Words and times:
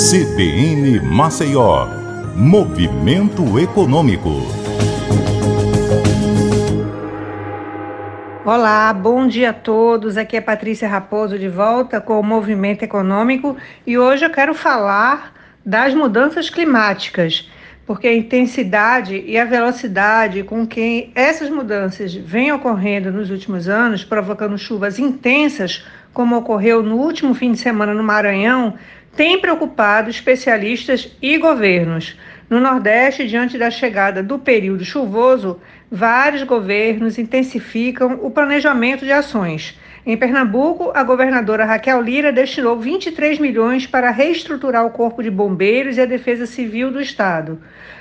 CBN 0.00 0.98
Maceió, 1.02 1.86
Movimento 2.34 3.58
Econômico. 3.58 4.30
Olá, 8.42 8.90
bom 8.94 9.26
dia 9.26 9.50
a 9.50 9.52
todos. 9.52 10.16
Aqui 10.16 10.38
é 10.38 10.40
Patrícia 10.40 10.88
Raposo 10.88 11.38
de 11.38 11.50
volta 11.50 12.00
com 12.00 12.18
o 12.18 12.22
Movimento 12.22 12.82
Econômico 12.82 13.58
e 13.86 13.98
hoje 13.98 14.24
eu 14.24 14.30
quero 14.30 14.54
falar 14.54 15.34
das 15.66 15.92
mudanças 15.92 16.48
climáticas, 16.48 17.50
porque 17.90 18.06
a 18.06 18.14
intensidade 18.14 19.20
e 19.26 19.36
a 19.36 19.44
velocidade 19.44 20.44
com 20.44 20.64
que 20.64 21.10
essas 21.12 21.50
mudanças 21.50 22.14
vêm 22.14 22.52
ocorrendo 22.52 23.10
nos 23.10 23.32
últimos 23.32 23.68
anos, 23.68 24.04
provocando 24.04 24.56
chuvas 24.56 25.00
intensas, 25.00 25.84
como 26.12 26.36
ocorreu 26.36 26.84
no 26.84 26.94
último 26.94 27.34
fim 27.34 27.50
de 27.50 27.58
semana 27.58 27.92
no 27.92 28.04
Maranhão, 28.04 28.74
tem 29.16 29.40
preocupado 29.40 30.08
especialistas 30.08 31.10
e 31.20 31.36
governos. 31.36 32.16
No 32.48 32.60
Nordeste, 32.60 33.26
diante 33.26 33.58
da 33.58 33.72
chegada 33.72 34.22
do 34.22 34.38
período 34.38 34.84
chuvoso, 34.84 35.60
vários 35.90 36.44
governos 36.44 37.18
intensificam 37.18 38.20
o 38.22 38.30
planejamento 38.30 39.04
de 39.04 39.10
ações. 39.10 39.76
Em 40.04 40.16
Pernambuco, 40.16 40.90
a 40.94 41.02
governadora 41.02 41.66
Raquel 41.66 42.00
Lira 42.00 42.32
destinou 42.32 42.78
23 42.78 43.38
milhões 43.38 43.86
para 43.86 44.10
reestruturar 44.10 44.86
o 44.86 44.90
Corpo 44.90 45.22
de 45.22 45.30
Bombeiros 45.30 45.98
e 45.98 46.00
a 46.00 46.06
Defesa 46.06 46.46
Civil 46.46 46.90
do 46.90 47.00
Estado. 47.00 47.60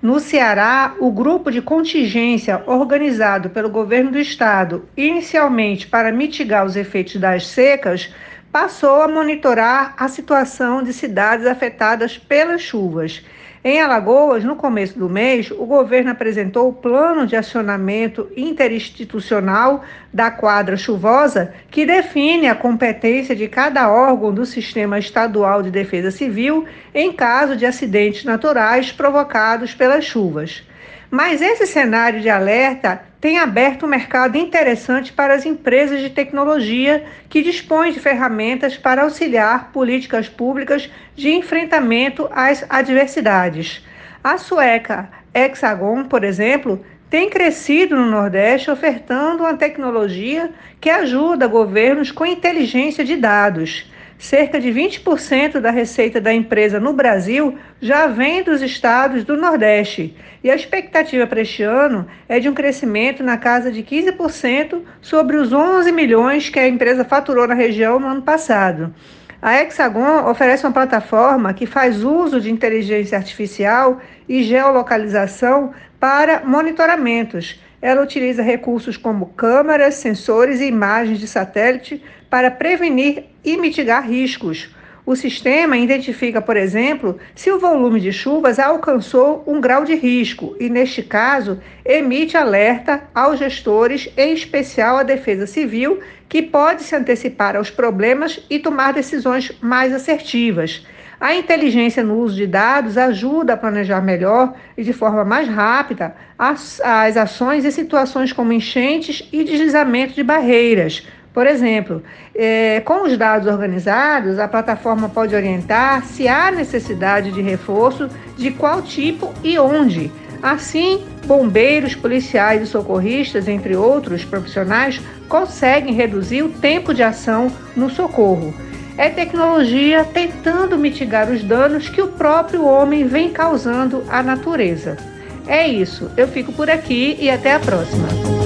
No 0.00 0.20
Ceará, 0.20 0.94
o 1.00 1.10
grupo 1.10 1.50
de 1.50 1.60
contingência 1.60 2.62
organizado 2.64 3.50
pelo 3.50 3.68
governo 3.68 4.12
do 4.12 4.18
estado, 4.20 4.88
inicialmente 4.96 5.88
para 5.88 6.12
mitigar 6.12 6.64
os 6.64 6.76
efeitos 6.76 7.16
das 7.16 7.48
secas, 7.48 8.14
passou 8.52 9.02
a 9.02 9.08
monitorar 9.08 9.94
a 9.96 10.08
situação 10.08 10.82
de 10.82 10.92
cidades 10.92 11.46
afetadas 11.46 12.18
pelas 12.18 12.60
chuvas. 12.60 13.24
Em 13.62 13.78
Alagoas, 13.78 14.42
no 14.42 14.56
começo 14.56 14.98
do 14.98 15.06
mês, 15.06 15.50
o 15.50 15.66
governo 15.66 16.10
apresentou 16.10 16.70
o 16.70 16.72
plano 16.72 17.26
de 17.26 17.36
acionamento 17.36 18.26
interinstitucional 18.34 19.84
da 20.10 20.30
quadra 20.30 20.78
chuvosa, 20.78 21.52
que 21.70 21.84
define 21.84 22.48
a 22.48 22.54
competência 22.54 23.36
de 23.36 23.46
cada 23.48 23.90
órgão 23.90 24.32
do 24.32 24.46
Sistema 24.46 24.98
Estadual 24.98 25.62
de 25.62 25.70
Defesa 25.70 26.10
Civil 26.10 26.64
em 26.94 27.12
caso 27.12 27.54
de 27.54 27.66
acidentes 27.66 28.24
naturais 28.24 28.90
provocados 28.90 29.74
pelas 29.74 30.06
chuvas. 30.06 30.66
Mas 31.10 31.42
esse 31.42 31.66
cenário 31.66 32.22
de 32.22 32.30
alerta 32.30 33.09
tem 33.20 33.38
aberto 33.38 33.84
um 33.84 33.88
mercado 33.88 34.38
interessante 34.38 35.12
para 35.12 35.34
as 35.34 35.44
empresas 35.44 36.00
de 36.00 36.08
tecnologia 36.08 37.04
que 37.28 37.42
dispõem 37.42 37.92
de 37.92 38.00
ferramentas 38.00 38.78
para 38.78 39.02
auxiliar 39.02 39.70
políticas 39.72 40.28
públicas 40.28 40.90
de 41.14 41.30
enfrentamento 41.30 42.28
às 42.32 42.64
adversidades. 42.68 43.84
A 44.24 44.38
sueca 44.38 45.10
Hexagon, 45.34 46.04
por 46.04 46.24
exemplo, 46.24 46.82
tem 47.10 47.28
crescido 47.28 47.96
no 47.96 48.06
Nordeste 48.06 48.70
ofertando 48.70 49.42
uma 49.42 49.54
tecnologia 49.54 50.50
que 50.80 50.88
ajuda 50.88 51.46
governos 51.46 52.10
com 52.10 52.24
inteligência 52.24 53.04
de 53.04 53.16
dados. 53.16 53.89
Cerca 54.20 54.60
de 54.60 54.68
20% 54.68 55.60
da 55.60 55.70
receita 55.70 56.20
da 56.20 56.30
empresa 56.30 56.78
no 56.78 56.92
Brasil 56.92 57.56
já 57.80 58.06
vem 58.06 58.42
dos 58.42 58.60
estados 58.60 59.24
do 59.24 59.34
Nordeste. 59.34 60.14
E 60.44 60.50
a 60.50 60.54
expectativa 60.54 61.26
para 61.26 61.40
este 61.40 61.62
ano 61.62 62.06
é 62.28 62.38
de 62.38 62.46
um 62.46 62.52
crescimento 62.52 63.22
na 63.22 63.38
casa 63.38 63.72
de 63.72 63.82
15% 63.82 64.82
sobre 65.00 65.38
os 65.38 65.54
11 65.54 65.90
milhões 65.90 66.50
que 66.50 66.58
a 66.58 66.68
empresa 66.68 67.02
faturou 67.02 67.48
na 67.48 67.54
região 67.54 67.98
no 67.98 68.08
ano 68.08 68.20
passado. 68.20 68.94
A 69.40 69.58
Hexagon 69.58 70.28
oferece 70.28 70.66
uma 70.66 70.72
plataforma 70.72 71.54
que 71.54 71.64
faz 71.64 72.04
uso 72.04 72.42
de 72.42 72.50
inteligência 72.50 73.16
artificial 73.16 74.02
e 74.28 74.42
geolocalização 74.42 75.72
para 76.00 76.42
monitoramentos 76.44 77.60
ela 77.82 78.02
utiliza 78.02 78.42
recursos 78.42 78.96
como 78.96 79.26
câmeras, 79.26 79.94
sensores 79.94 80.60
e 80.60 80.66
imagens 80.66 81.18
de 81.18 81.26
satélite 81.26 82.02
para 82.28 82.50
prevenir 82.50 83.24
e 83.44 83.56
mitigar 83.56 84.06
riscos. 84.06 84.74
O 85.06 85.16
sistema 85.16 85.78
identifica, 85.78 86.42
por 86.42 86.56
exemplo, 86.56 87.18
se 87.34 87.50
o 87.50 87.58
volume 87.58 88.00
de 88.00 88.12
chuvas 88.12 88.58
alcançou 88.58 89.42
um 89.46 89.60
grau 89.60 89.84
de 89.84 89.94
risco 89.94 90.54
e, 90.60 90.68
neste 90.68 91.02
caso, 91.02 91.58
emite 91.84 92.36
alerta 92.36 93.02
aos 93.14 93.38
gestores, 93.38 94.08
em 94.16 94.34
especial 94.34 94.98
à 94.98 95.02
Defesa 95.02 95.46
Civil, 95.46 96.00
que 96.28 96.42
pode 96.42 96.82
se 96.82 96.94
antecipar 96.94 97.56
aos 97.56 97.70
problemas 97.70 98.44
e 98.48 98.58
tomar 98.58 98.92
decisões 98.92 99.50
mais 99.60 99.92
assertivas. 99.92 100.86
A 101.20 101.34
inteligência 101.34 102.02
no 102.02 102.18
uso 102.18 102.34
de 102.34 102.46
dados 102.46 102.96
ajuda 102.96 103.52
a 103.52 103.56
planejar 103.56 104.00
melhor 104.00 104.54
e 104.74 104.82
de 104.82 104.94
forma 104.94 105.22
mais 105.22 105.46
rápida 105.46 106.16
as, 106.38 106.80
as 106.80 107.14
ações 107.14 107.66
e 107.66 107.70
situações 107.70 108.32
como 108.32 108.54
enchentes 108.54 109.28
e 109.30 109.44
deslizamento 109.44 110.14
de 110.14 110.22
barreiras. 110.22 111.06
Por 111.34 111.46
exemplo, 111.46 112.02
é, 112.34 112.80
com 112.80 113.04
os 113.04 113.18
dados 113.18 113.46
organizados, 113.46 114.38
a 114.38 114.48
plataforma 114.48 115.10
pode 115.10 115.34
orientar 115.34 116.06
se 116.06 116.26
há 116.26 116.50
necessidade 116.50 117.30
de 117.32 117.42
reforço, 117.42 118.08
de 118.38 118.50
qual 118.52 118.80
tipo 118.80 119.30
e 119.44 119.58
onde. 119.58 120.10
Assim, 120.42 121.04
bombeiros, 121.26 121.94
policiais 121.94 122.62
e 122.62 122.66
socorristas, 122.66 123.46
entre 123.46 123.76
outros 123.76 124.24
profissionais, 124.24 125.02
conseguem 125.28 125.92
reduzir 125.92 126.42
o 126.42 126.48
tempo 126.48 126.94
de 126.94 127.02
ação 127.02 127.52
no 127.76 127.90
socorro 127.90 128.54
é 129.00 129.08
tecnologia 129.08 130.04
tentando 130.04 130.76
mitigar 130.76 131.30
os 131.30 131.42
danos 131.42 131.88
que 131.88 132.02
o 132.02 132.08
próprio 132.08 132.66
homem 132.66 133.06
vem 133.06 133.30
causando 133.30 134.04
à 134.10 134.22
natureza. 134.22 134.98
É 135.46 135.66
isso, 135.66 136.10
eu 136.18 136.28
fico 136.28 136.52
por 136.52 136.68
aqui 136.68 137.16
e 137.18 137.30
até 137.30 137.54
a 137.54 137.58
próxima. 137.58 138.39